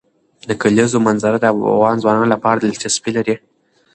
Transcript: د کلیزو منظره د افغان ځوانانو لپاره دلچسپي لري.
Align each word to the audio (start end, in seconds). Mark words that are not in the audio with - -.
د 0.49 0.51
کلیزو 0.61 0.97
منظره 1.07 1.37
د 1.39 1.45
افغان 1.73 1.95
ځوانانو 2.03 2.31
لپاره 2.33 2.57
دلچسپي 2.59 3.11
لري. 3.17 3.35